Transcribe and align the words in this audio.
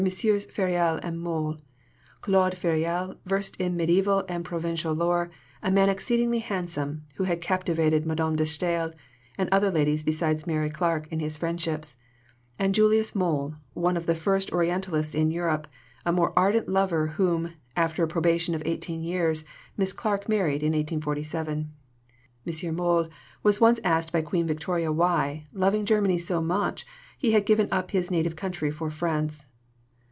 Fauriel 0.01 0.99
and 1.03 1.21
Mohl 1.21 1.59
Claude 2.21 2.55
Fauriel, 2.57 3.17
versed 3.25 3.55
in 3.57 3.77
mediæval 3.77 4.25
and 4.27 4.43
Provençal 4.43 4.97
lore, 4.97 5.29
a 5.61 5.69
man 5.69 5.89
exceedingly 5.89 6.39
handsome, 6.39 7.03
who 7.17 7.25
had 7.25 7.39
captivated 7.39 8.03
Madame 8.07 8.35
de 8.35 8.43
Staël 8.43 8.95
and 9.37 9.47
other 9.51 9.69
ladies 9.69 10.01
besides 10.01 10.47
Mary 10.47 10.71
Clarke 10.71 11.07
in 11.11 11.19
his 11.19 11.37
friendships; 11.37 11.97
and 12.57 12.73
Julius 12.73 13.13
Mohl, 13.13 13.57
one 13.73 13.95
of 13.95 14.07
the 14.07 14.15
first 14.15 14.51
Orientalists 14.51 15.13
in 15.13 15.29
Europe, 15.29 15.67
a 16.03 16.11
more 16.11 16.33
ardent 16.35 16.67
lover 16.67 17.05
whom, 17.17 17.51
after 17.75 18.03
a 18.03 18.07
probation 18.07 18.55
of 18.55 18.63
eighteen 18.65 19.03
years, 19.03 19.45
Miss 19.77 19.93
Clarke 19.93 20.27
married 20.27 20.63
in 20.63 20.71
1847. 20.73 21.69
M. 22.47 22.75
Mohl 22.75 23.07
was 23.43 23.61
once 23.61 23.79
asked 23.83 24.11
by 24.11 24.23
Queen 24.23 24.47
Victoria 24.47 24.91
why, 24.91 25.45
loving 25.53 25.85
Germany 25.85 26.17
so 26.17 26.41
much, 26.41 26.87
he 27.19 27.33
had 27.33 27.45
given 27.45 27.67
up 27.71 27.91
his 27.91 28.09
native 28.09 28.35
country 28.35 28.71
for 28.71 28.89
France. 28.89 29.45